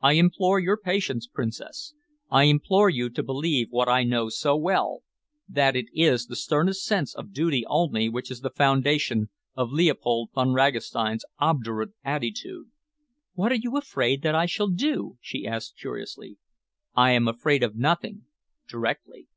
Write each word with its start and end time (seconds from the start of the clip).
I 0.00 0.14
implore 0.14 0.58
your 0.58 0.76
patience, 0.76 1.28
Princess. 1.28 1.94
I 2.28 2.46
implore 2.50 2.90
you 2.90 3.08
to 3.10 3.22
believe 3.22 3.68
what 3.70 3.88
I 3.88 4.02
know 4.02 4.28
so 4.28 4.56
well, 4.56 5.04
that 5.48 5.76
it 5.76 5.86
is 5.94 6.26
the 6.26 6.34
sternest 6.34 6.84
sense 6.84 7.14
of 7.14 7.32
duty 7.32 7.64
only 7.68 8.08
which 8.08 8.28
is 8.28 8.40
the 8.40 8.50
foundation 8.50 9.30
of 9.54 9.70
Leopold 9.70 10.30
Von 10.34 10.52
Ragastein's 10.52 11.24
obdurate 11.38 11.90
attitude." 12.02 12.72
"What 13.34 13.52
are 13.52 13.54
you 13.54 13.76
afraid 13.76 14.22
that 14.22 14.34
I 14.34 14.46
shall 14.46 14.66
do?" 14.66 15.16
she 15.20 15.46
asked 15.46 15.78
curiously. 15.78 16.38
"I 16.96 17.12
am 17.12 17.28
afraid 17.28 17.62
of 17.62 17.76
nothing 17.76 18.24
directly." 18.68 19.28